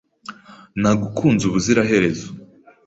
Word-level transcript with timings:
Nagukunze 0.81 1.43
ubuziraherezo, 1.45 2.27